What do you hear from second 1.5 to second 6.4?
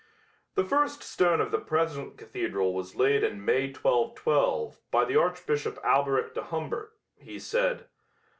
the present cathedral was laid in May, 1212, by the Archbishop Alberic